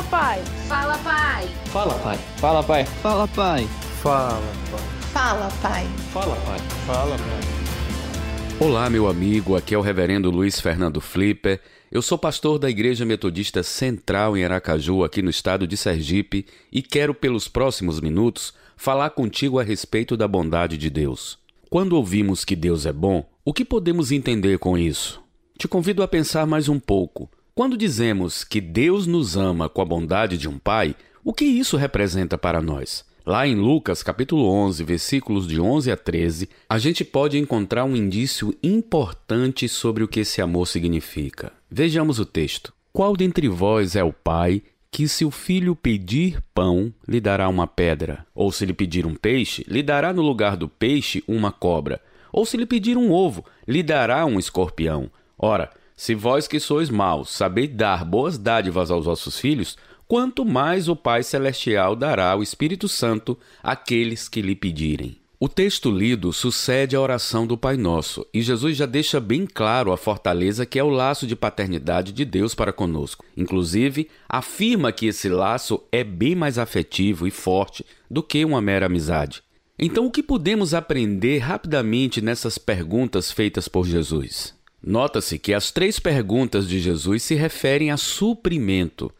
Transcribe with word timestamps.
Fala, 0.00 0.08
pai. 0.08 0.42
Fala, 0.66 0.98
pai. 0.98 1.48
Fala, 1.66 1.94
pai. 1.98 2.18
Fala, 2.38 2.62
pai. 2.62 2.84
Fala, 2.86 3.28
pai. 3.28 3.66
Fala, 4.00 4.48
pai. 4.48 4.88
Fala, 5.12 5.50
pai. 5.60 5.86
Fala, 6.10 6.36
pai. 6.36 6.58
Fala, 6.86 7.16
pai. 7.18 8.66
Olá, 8.66 8.88
meu 8.88 9.08
amigo. 9.08 9.56
Aqui 9.56 9.74
é 9.74 9.78
o 9.78 9.82
Reverendo 9.82 10.30
Luiz 10.30 10.58
Fernando 10.58 11.02
Flipper. 11.02 11.60
Eu 11.92 12.00
sou 12.00 12.16
pastor 12.16 12.58
da 12.58 12.70
Igreja 12.70 13.04
Metodista 13.04 13.62
Central 13.62 14.38
em 14.38 14.44
Aracaju, 14.44 15.04
aqui 15.04 15.20
no 15.20 15.28
estado 15.28 15.66
de 15.66 15.76
Sergipe, 15.76 16.46
e 16.72 16.80
quero, 16.80 17.12
pelos 17.12 17.46
próximos 17.46 18.00
minutos, 18.00 18.54
falar 18.78 19.10
contigo 19.10 19.58
a 19.58 19.62
respeito 19.62 20.16
da 20.16 20.26
bondade 20.26 20.78
de 20.78 20.88
Deus. 20.88 21.38
Quando 21.68 21.92
ouvimos 21.92 22.42
que 22.42 22.56
Deus 22.56 22.86
é 22.86 22.92
bom, 22.92 23.28
o 23.44 23.52
que 23.52 23.66
podemos 23.66 24.12
entender 24.12 24.58
com 24.58 24.78
isso? 24.78 25.22
Te 25.58 25.68
convido 25.68 26.02
a 26.02 26.08
pensar 26.08 26.46
mais 26.46 26.70
um 26.70 26.80
pouco. 26.80 27.28
Quando 27.54 27.76
dizemos 27.76 28.44
que 28.44 28.60
Deus 28.60 29.06
nos 29.06 29.36
ama 29.36 29.68
com 29.68 29.82
a 29.82 29.84
bondade 29.84 30.38
de 30.38 30.48
um 30.48 30.58
pai, 30.58 30.94
o 31.24 31.32
que 31.32 31.44
isso 31.44 31.76
representa 31.76 32.38
para 32.38 32.62
nós? 32.62 33.04
Lá 33.26 33.46
em 33.46 33.54
Lucas, 33.54 34.02
capítulo 34.02 34.48
11, 34.48 34.82
versículos 34.84 35.46
de 35.46 35.60
11 35.60 35.90
a 35.90 35.96
13, 35.96 36.48
a 36.68 36.78
gente 36.78 37.04
pode 37.04 37.38
encontrar 37.38 37.84
um 37.84 37.96
indício 37.96 38.56
importante 38.62 39.68
sobre 39.68 40.02
o 40.02 40.08
que 40.08 40.20
esse 40.20 40.40
amor 40.40 40.66
significa. 40.66 41.52
Vejamos 41.68 42.18
o 42.18 42.24
texto. 42.24 42.72
Qual 42.92 43.16
dentre 43.16 43.48
vós 43.48 43.94
é 43.94 44.02
o 44.02 44.12
pai 44.12 44.62
que, 44.90 45.06
se 45.06 45.24
o 45.24 45.30
filho 45.30 45.76
pedir 45.76 46.42
pão, 46.54 46.92
lhe 47.06 47.20
dará 47.20 47.48
uma 47.48 47.66
pedra? 47.66 48.24
Ou 48.34 48.50
se 48.50 48.64
lhe 48.64 48.72
pedir 48.72 49.06
um 49.06 49.14
peixe, 49.14 49.64
lhe 49.68 49.82
dará 49.82 50.12
no 50.12 50.22
lugar 50.22 50.56
do 50.56 50.68
peixe 50.68 51.22
uma 51.28 51.52
cobra? 51.52 52.00
Ou 52.32 52.46
se 52.46 52.56
lhe 52.56 52.66
pedir 52.66 52.96
um 52.96 53.10
ovo, 53.10 53.44
lhe 53.66 53.82
dará 53.82 54.24
um 54.24 54.38
escorpião? 54.38 55.10
Ora, 55.36 55.70
se 56.00 56.14
vós 56.14 56.48
que 56.48 56.58
sois 56.58 56.88
maus 56.88 57.28
sabeis 57.28 57.68
dar 57.68 58.06
boas 58.06 58.38
dádivas 58.38 58.90
aos 58.90 59.04
vossos 59.04 59.38
filhos, 59.38 59.76
quanto 60.08 60.46
mais 60.46 60.88
o 60.88 60.96
Pai 60.96 61.22
Celestial 61.22 61.94
dará 61.94 62.34
o 62.34 62.42
Espírito 62.42 62.88
Santo 62.88 63.38
àqueles 63.62 64.26
que 64.26 64.40
lhe 64.40 64.56
pedirem. 64.56 65.18
O 65.38 65.46
texto 65.46 65.90
lido 65.90 66.32
sucede 66.32 66.96
à 66.96 67.00
oração 67.02 67.46
do 67.46 67.54
Pai 67.54 67.76
Nosso, 67.76 68.26
e 68.32 68.40
Jesus 68.40 68.78
já 68.78 68.86
deixa 68.86 69.20
bem 69.20 69.44
claro 69.44 69.92
a 69.92 69.96
fortaleza 69.98 70.64
que 70.64 70.78
é 70.78 70.82
o 70.82 70.88
laço 70.88 71.26
de 71.26 71.36
paternidade 71.36 72.12
de 72.12 72.24
Deus 72.24 72.54
para 72.54 72.72
conosco. 72.72 73.22
Inclusive, 73.36 74.08
afirma 74.26 74.92
que 74.92 75.04
esse 75.04 75.28
laço 75.28 75.82
é 75.92 76.02
bem 76.02 76.34
mais 76.34 76.56
afetivo 76.56 77.26
e 77.26 77.30
forte 77.30 77.84
do 78.10 78.22
que 78.22 78.42
uma 78.42 78.62
mera 78.62 78.86
amizade. 78.86 79.42
Então, 79.78 80.06
o 80.06 80.10
que 80.10 80.22
podemos 80.22 80.72
aprender 80.72 81.40
rapidamente 81.40 82.22
nessas 82.22 82.56
perguntas 82.56 83.30
feitas 83.30 83.68
por 83.68 83.86
Jesus? 83.86 84.58
Nota-se 84.82 85.38
que 85.38 85.52
as 85.52 85.70
três 85.70 85.98
perguntas 85.98 86.66
de 86.66 86.80
Jesus 86.80 87.22
se 87.22 87.34
referem 87.34 87.90
a 87.90 87.96
suprimento. 87.96 89.12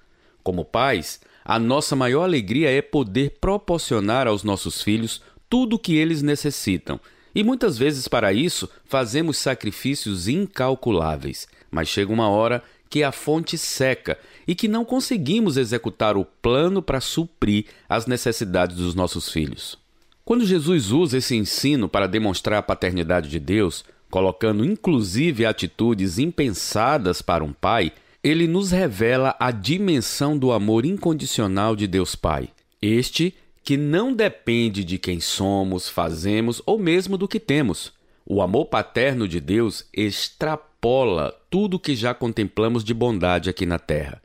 Como 0.42 0.64
pais, 0.64 1.20
a 1.44 1.58
nossa 1.58 1.94
maior 1.94 2.24
alegria 2.24 2.70
é 2.70 2.80
poder 2.80 3.36
proporcionar 3.40 4.26
aos 4.26 4.42
nossos 4.42 4.82
filhos 4.82 5.22
tudo 5.48 5.76
o 5.76 5.78
que 5.78 5.96
eles 5.96 6.22
necessitam. 6.22 6.98
E 7.34 7.44
muitas 7.44 7.76
vezes, 7.76 8.08
para 8.08 8.32
isso, 8.32 8.68
fazemos 8.84 9.36
sacrifícios 9.36 10.28
incalculáveis. 10.28 11.46
Mas 11.70 11.88
chega 11.88 12.12
uma 12.12 12.28
hora 12.28 12.62
que 12.88 13.04
a 13.04 13.12
fonte 13.12 13.56
seca 13.56 14.18
e 14.46 14.54
que 14.54 14.66
não 14.66 14.84
conseguimos 14.84 15.56
executar 15.56 16.16
o 16.16 16.24
plano 16.24 16.82
para 16.82 17.00
suprir 17.00 17.66
as 17.88 18.06
necessidades 18.06 18.76
dos 18.76 18.94
nossos 18.94 19.30
filhos. 19.30 19.78
Quando 20.24 20.46
Jesus 20.46 20.90
usa 20.90 21.18
esse 21.18 21.36
ensino 21.36 21.88
para 21.88 22.08
demonstrar 22.08 22.58
a 22.58 22.62
paternidade 22.62 23.28
de 23.28 23.38
Deus, 23.38 23.84
colocando 24.10 24.64
inclusive 24.64 25.46
atitudes 25.46 26.18
impensadas 26.18 27.22
para 27.22 27.44
um 27.44 27.52
pai, 27.52 27.92
ele 28.22 28.46
nos 28.46 28.70
revela 28.70 29.34
a 29.38 29.50
dimensão 29.50 30.36
do 30.36 30.52
amor 30.52 30.84
incondicional 30.84 31.74
de 31.74 31.86
Deus 31.86 32.14
Pai. 32.14 32.50
Este 32.82 33.34
que 33.62 33.76
não 33.76 34.12
depende 34.12 34.84
de 34.84 34.98
quem 34.98 35.20
somos, 35.20 35.88
fazemos 35.88 36.60
ou 36.66 36.78
mesmo 36.78 37.16
do 37.16 37.28
que 37.28 37.38
temos. 37.38 37.92
O 38.26 38.42
amor 38.42 38.66
paterno 38.66 39.26
de 39.26 39.40
Deus 39.40 39.86
extrapola 39.92 41.34
tudo 41.48 41.78
que 41.78 41.94
já 41.94 42.12
contemplamos 42.12 42.82
de 42.84 42.92
bondade 42.92 43.48
aqui 43.48 43.64
na 43.64 43.78
terra. 43.78 44.20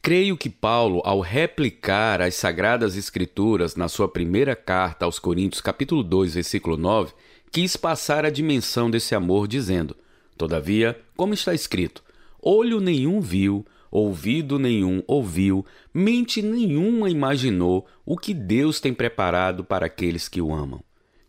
Creio 0.00 0.36
que 0.36 0.50
Paulo, 0.50 1.00
ao 1.04 1.20
replicar 1.20 2.20
as 2.20 2.34
sagradas 2.34 2.94
escrituras 2.94 3.74
na 3.74 3.88
sua 3.88 4.06
primeira 4.06 4.54
carta 4.54 5.06
aos 5.06 5.18
Coríntios, 5.18 5.62
capítulo 5.62 6.02
2, 6.02 6.34
versículo 6.34 6.76
9, 6.76 7.14
quis 7.54 7.76
passar 7.76 8.24
a 8.24 8.30
dimensão 8.30 8.90
desse 8.90 9.14
amor, 9.14 9.46
dizendo: 9.46 9.96
Todavia, 10.36 11.00
como 11.16 11.34
está 11.34 11.54
escrito, 11.54 12.02
olho 12.42 12.80
nenhum 12.80 13.20
viu, 13.20 13.64
ouvido 13.92 14.58
nenhum 14.58 15.04
ouviu, 15.06 15.64
mente 15.94 16.42
nenhuma 16.42 17.08
imaginou 17.08 17.86
o 18.04 18.18
que 18.18 18.34
Deus 18.34 18.80
tem 18.80 18.92
preparado 18.92 19.62
para 19.62 19.86
aqueles 19.86 20.28
que 20.28 20.42
o 20.42 20.52
amam. 20.52 20.82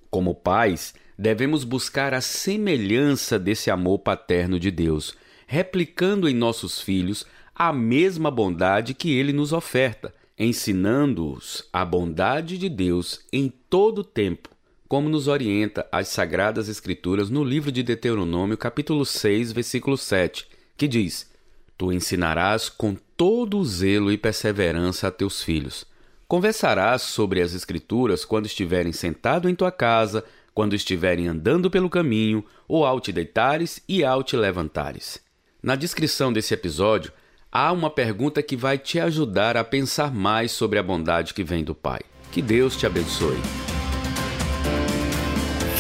Como 0.10 0.34
pais, 0.34 0.96
devemos 1.16 1.64
buscar 1.64 2.12
a 2.12 2.22
semelhança 2.22 3.38
desse 3.38 3.70
amor 3.70 4.00
paterno 4.00 4.60
de 4.60 4.72
Deus, 4.72 5.16
replicando 5.46 6.28
em 6.28 6.34
nossos 6.34 6.82
filhos 6.82 7.24
a 7.54 7.72
mesma 7.72 8.32
bondade 8.32 8.96
que 8.96 9.16
ele 9.16 9.32
nos 9.32 9.54
oferta, 9.54 10.12
ensinando-os 10.40 11.70
a 11.72 11.86
bondade 11.86 12.58
de 12.58 12.68
Deus 12.68 13.24
em 13.32 13.48
todo 13.70 14.00
o 14.00 14.04
tempo 14.04 14.55
como 14.88 15.10
nos 15.10 15.28
orienta 15.28 15.88
as 15.92 16.10
Sagradas 16.10 16.70
Escrituras 16.70 17.30
no 17.30 17.44
livro 17.44 17.72
de 17.72 17.82
Deuteronômio, 17.82 18.58
capítulo 18.58 19.06
6, 19.06 19.52
versículo 19.52 19.98
7, 19.98 20.48
que 20.78 20.88
diz: 20.88 21.30
Tu 21.78 21.92
ensinarás 21.92 22.70
com 22.70 22.96
todo 23.18 23.58
o 23.58 23.66
zelo 23.66 24.12
e 24.12 24.18
perseverança 24.18 25.08
a 25.08 25.12
teus 25.12 25.42
filhos. 25.42 25.86
Conversarás 26.28 27.02
sobre 27.02 27.42
as 27.42 27.54
Escrituras 27.54 28.26
quando 28.26 28.46
estiverem 28.46 28.92
sentado 28.92 29.50
em 29.50 29.56
tua 29.56 29.72
casa, 29.72 30.24
quando 30.54 30.76
estiverem 30.76 31.28
andando 31.28 31.70
pelo 31.70 31.90
caminho, 31.90 32.44
ou 32.68 32.86
ao 32.86 33.00
te 33.00 33.12
deitares 33.12 33.82
e 33.88 34.04
ao 34.04 34.24
te 34.24 34.36
levantares. 34.36 35.20
Na 35.62 35.76
descrição 35.76 36.32
desse 36.32 36.54
episódio, 36.54 37.12
há 37.52 37.72
uma 37.72 37.90
pergunta 37.90 38.42
que 38.42 38.56
vai 38.56 38.78
te 38.78 39.00
ajudar 39.00 39.58
a 39.58 39.64
pensar 39.64 40.14
mais 40.14 40.52
sobre 40.52 40.80
a 40.80 40.84
bondade 40.84 41.34
que 41.34 41.44
vem 41.44 41.64
do 41.64 41.76
Pai. 41.76 42.02
Que 42.32 42.42
Deus 42.42 42.76
te 42.76 42.86
abençoe. 42.86 43.38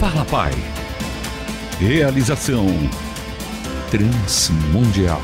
Fala 0.06 0.24
Pai. 0.24 0.52
Realização 1.80 2.68
Transmundial. 3.90 5.20